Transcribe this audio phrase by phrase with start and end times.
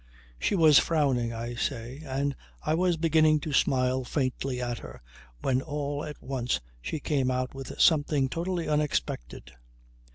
[0.39, 5.03] She was frowning, I say, and I was beginning to smile faintly at her
[5.43, 9.51] when all at once she came out with something totally unexpected.